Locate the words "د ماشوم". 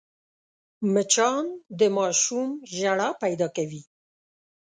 1.79-2.49